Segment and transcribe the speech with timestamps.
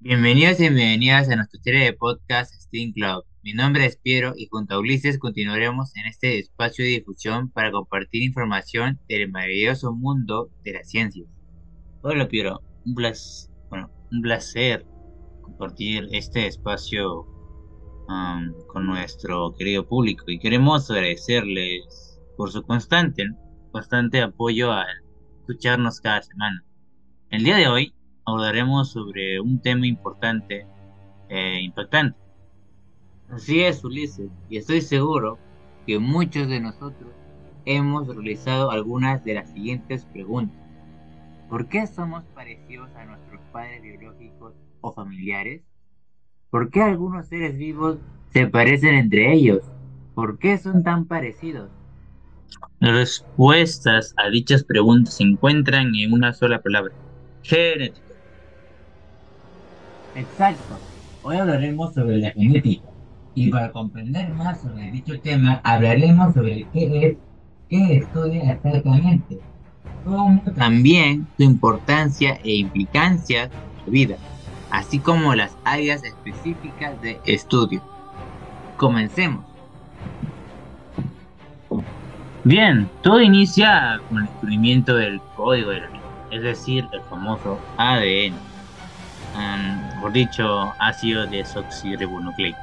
[0.00, 3.24] Bienvenidos y bienvenidas a nuestra serie de podcast Steam Club.
[3.42, 7.72] Mi nombre es Piero y junto a Ulises continuaremos en este espacio de difusión para
[7.72, 11.26] compartir información del maravilloso mundo de las ciencias.
[12.02, 14.86] Hola Piero, un placer, bueno, un placer
[15.42, 17.22] compartir este espacio
[18.08, 23.24] um, con nuestro querido público y queremos agradecerles por su constante,
[23.72, 24.86] constante apoyo al
[25.40, 26.64] escucharnos cada semana.
[27.30, 27.94] El día de hoy
[28.28, 30.66] abordaremos sobre un tema importante
[31.28, 32.18] e impactante.
[33.30, 35.38] Así es, Ulises, y estoy seguro
[35.86, 37.10] que muchos de nosotros
[37.64, 40.56] hemos realizado algunas de las siguientes preguntas.
[41.48, 45.62] ¿Por qué somos parecidos a nuestros padres biológicos o familiares?
[46.50, 47.98] ¿Por qué algunos seres vivos
[48.32, 49.62] se parecen entre ellos?
[50.14, 51.70] ¿Por qué son tan parecidos?
[52.80, 56.94] Las respuestas a dichas preguntas se encuentran en una sola palabra,
[57.42, 58.07] genética.
[60.18, 60.76] Exacto.
[61.22, 62.88] Hoy hablaremos sobre la genética.
[63.36, 67.16] Y para comprender más sobre dicho tema, hablaremos sobre qué es,
[67.68, 69.38] qué estudia exactamente,
[70.56, 74.16] también su importancia e implicancias en su vida,
[74.72, 77.80] así como las áreas específicas de estudio.
[78.76, 79.44] Comencemos.
[82.42, 87.60] Bien, todo inicia con el descubrimiento del código de la vida, es decir, el famoso
[87.76, 88.48] ADN
[90.00, 92.58] por dicho ácido desoxirribonucleico.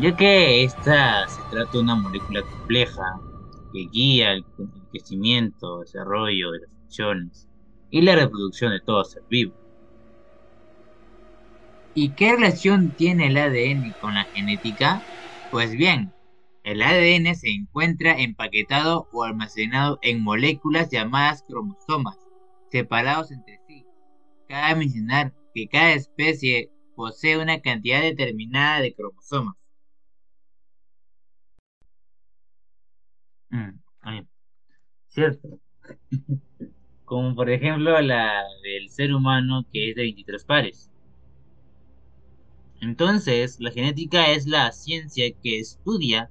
[0.00, 3.02] Ya que esta se trata de una molécula compleja
[3.72, 4.44] que guía el
[4.90, 7.48] crecimiento, desarrollo de las funciones
[7.90, 9.54] y la reproducción de todo ser vivo.
[11.94, 15.02] ¿Y qué relación tiene el ADN con la genética?
[15.50, 16.12] Pues bien,
[16.64, 22.16] el ADN se encuentra empaquetado o almacenado en moléculas llamadas cromosomas,
[22.70, 23.84] separados entre sí
[24.52, 29.54] Cabe mencionar que cada especie posee una cantidad determinada de cromosomas.
[33.50, 33.80] Mm,
[35.08, 35.58] Cierto.
[37.06, 40.90] Como por ejemplo la del ser humano que es de 23 pares.
[42.82, 46.30] Entonces, la genética es la ciencia que estudia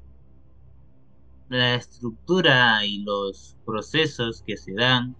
[1.50, 5.16] la estructura y los procesos que se dan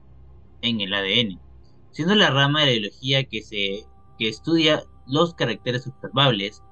[0.62, 1.51] en el ADN
[1.92, 3.86] siendo la rama de la biología que, se,
[4.18, 6.64] que estudia los caracteres observables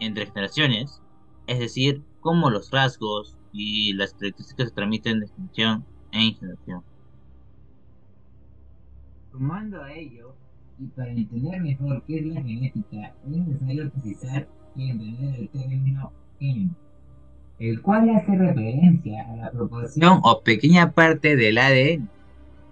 [0.00, 1.02] entre generaciones,
[1.46, 6.82] es decir, cómo los rasgos y las características se transmiten de generación en generación.
[9.30, 10.34] Sumando a ello,
[10.78, 16.12] y para entender mejor qué es la genética, es necesario precisar y entender el término
[16.38, 16.74] gen,
[17.58, 22.08] el cual hace referencia a la proporción o pequeña parte del ADN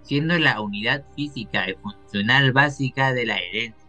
[0.03, 3.83] siendo la unidad física y funcional básica de la herencia.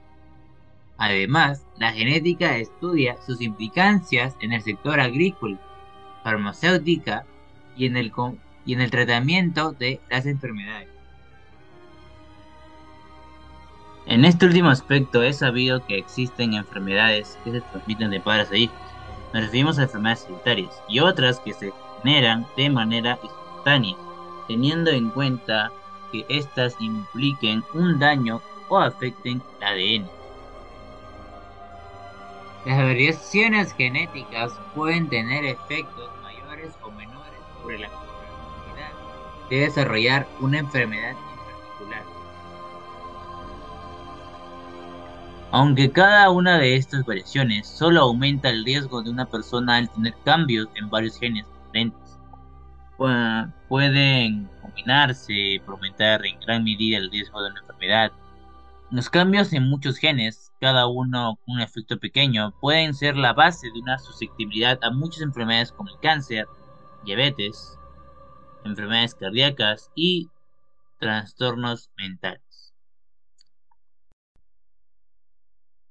[0.96, 5.58] Además, la genética estudia sus implicancias en el sector agrícola,
[6.22, 7.26] farmacéutica
[7.76, 8.12] y en el,
[8.64, 10.88] y en el tratamiento de las enfermedades.
[14.06, 18.56] En este último aspecto he sabido que existen enfermedades que se transmiten de padres a
[18.56, 18.76] hijos.
[19.32, 23.96] Nos referimos a enfermedades hereditarias y otras que se generan de manera espontánea,
[24.46, 25.72] teniendo en cuenta
[26.14, 30.08] que éstas impliquen un daño o afecten el ADN.
[32.66, 38.92] Las variaciones genéticas pueden tener efectos mayores o menores sobre la probabilidad
[39.50, 42.02] de desarrollar una enfermedad en particular.
[45.50, 50.14] Aunque cada una de estas variaciones solo aumenta el riesgo de una persona al tener
[50.24, 52.04] cambios en varios genes diferentes
[53.68, 58.12] pueden combinarse y aumentar en gran medida el riesgo de una enfermedad.
[58.90, 63.70] Los cambios en muchos genes, cada uno con un efecto pequeño, pueden ser la base
[63.70, 66.46] de una susceptibilidad a muchas enfermedades como el cáncer,
[67.04, 67.78] diabetes,
[68.64, 70.28] enfermedades cardíacas y
[70.98, 72.74] trastornos mentales.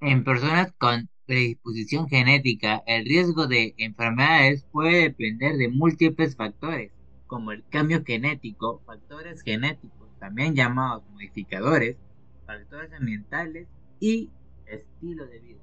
[0.01, 6.91] En personas con predisposición genética, el riesgo de enfermedades puede depender de múltiples factores,
[7.33, 11.97] como el cambio genético, factores genéticos, también llamados modificadores,
[12.45, 13.67] factores ambientales
[13.99, 14.29] y
[14.67, 15.59] estilo de vida.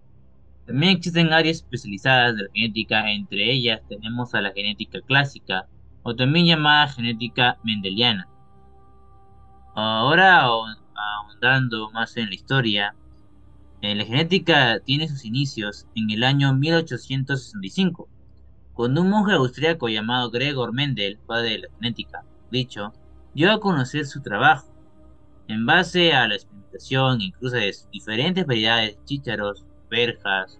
[0.67, 5.69] También existen áreas especializadas de la genética, entre ellas tenemos a la genética clásica,
[6.03, 8.27] o también llamada genética mendeliana.
[9.77, 12.97] Ahora ahondando más en la historia,
[13.81, 18.09] eh, la genética tiene sus inicios en el año 1865,
[18.75, 22.93] cuando un monje austriaco llamado Gregor Mendel, padre de la genética, dicho,
[23.35, 24.67] dio a conocer su trabajo.
[25.49, 30.59] En base a la fermentación, incluso de diferentes variedades, chícharos, verjas,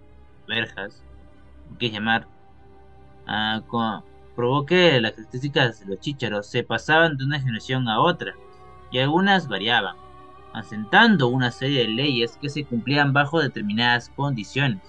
[0.49, 1.03] verjas,
[1.79, 2.27] que llamar,
[3.29, 4.03] uh, con,
[4.35, 8.35] provoque las características de los chícharos se pasaban de una generación a otra,
[8.91, 9.97] y algunas variaban,
[10.53, 14.83] asentando una serie de leyes que se cumplían bajo determinadas condiciones.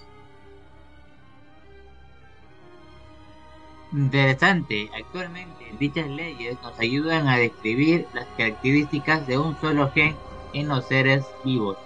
[3.92, 10.16] Interesante, actualmente dichas leyes nos ayudan a describir las características de un solo gen
[10.54, 11.76] en los seres vivos.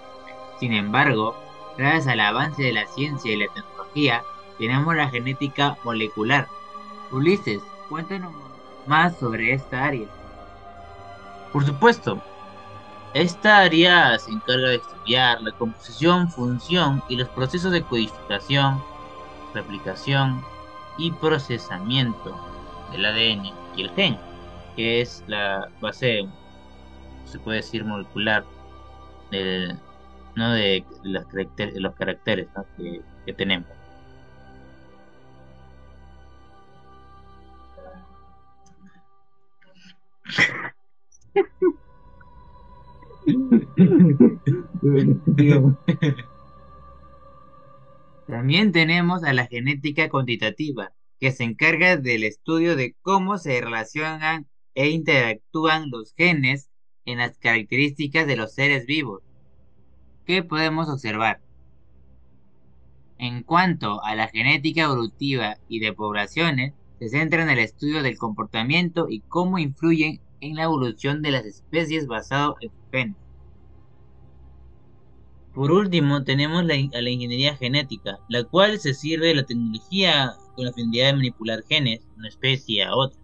[0.57, 1.35] Sin embargo,
[1.77, 4.23] gracias al avance de la ciencia y la tecnología,
[4.57, 6.47] tenemos la genética molecular.
[7.11, 8.33] Ulises, cuéntanos
[8.85, 10.07] más sobre esta área.
[11.51, 12.21] Por supuesto,
[13.13, 18.81] esta área se encarga de estudiar la composición, función y los procesos de codificación,
[19.53, 20.41] replicación,
[20.97, 22.35] y procesamiento
[22.91, 24.17] del ADN y el gen,
[24.75, 26.27] que es la base,
[27.25, 28.43] se puede decir, molecular
[29.31, 29.75] de,
[30.35, 30.53] ¿no?
[30.53, 31.25] de, los,
[31.95, 32.47] caracteres,
[32.77, 33.67] que, que tenemos.
[48.27, 54.47] También tenemos a la genética cuantitativa, que se encarga del estudio de cómo se relacionan
[54.75, 56.69] e interactúan los genes
[57.05, 59.23] en las características de los seres vivos.
[60.25, 61.41] ¿Qué podemos observar?
[63.17, 68.17] En cuanto a la genética evolutiva y de poblaciones, se centra en el estudio del
[68.17, 73.26] comportamiento y cómo influyen en la evolución de las especies basado en sus genes.
[75.57, 76.65] Por último, tenemos a
[77.01, 81.63] la ingeniería genética, la cual se sirve de la tecnología con la finalidad de manipular
[81.67, 83.19] genes de una especie a otra.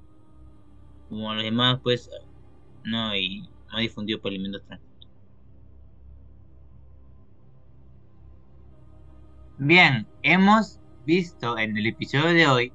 [1.10, 2.10] Como los demás, pues,
[2.86, 5.10] no, y no difundido por alimentos transgénicos.
[9.60, 12.74] Bien, hemos visto en el episodio de hoy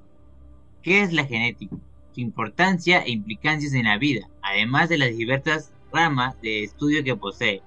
[0.83, 1.75] qué es la genética,
[2.13, 7.17] su importancia e implicancias en la vida, además de las diversas ramas de estudio que
[7.17, 7.61] posee.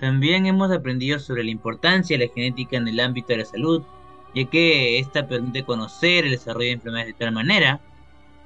[0.00, 3.82] También hemos aprendido sobre la importancia de la genética en el ámbito de la salud,
[4.34, 7.80] ya que esta permite conocer el desarrollo de enfermedades de tal manera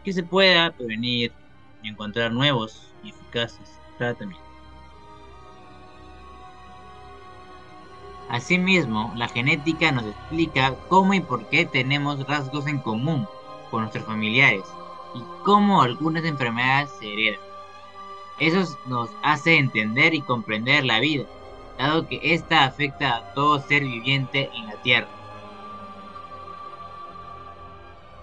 [0.05, 1.33] que se pueda prevenir
[1.83, 4.53] y encontrar nuevos y eficaces tratamientos.
[8.33, 13.29] Asimismo, la genética nos explica cómo y por qué tenemos rasgos en común
[13.71, 14.65] con nuestros familiares
[15.15, 17.52] y cómo algunas enfermedades se heredan.
[18.43, 21.27] Eso nos hace entender y comprender la vida,
[21.79, 25.07] dado que ésta afecta a todo ser viviente en la Tierra.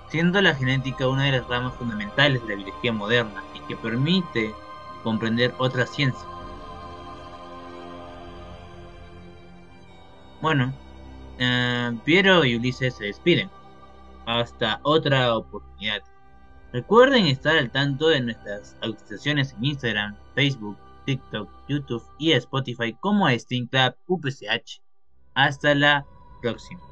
[0.10, 4.54] Siendo la genética una de las ramas fundamentales de la biología moderna y que permite
[5.06, 6.28] comprender otras ciencias.
[10.42, 10.74] Bueno,
[11.38, 13.50] eh, Piero y Ulises se despiden.
[14.26, 16.04] Hasta otra oportunidad.
[16.72, 23.28] Recuerden estar al tanto de nuestras actualizaciones en Instagram, Facebook, TikTok, YouTube y Spotify como
[23.30, 24.82] Steam Club UPCH.
[25.34, 26.06] Hasta la
[26.42, 26.89] próxima.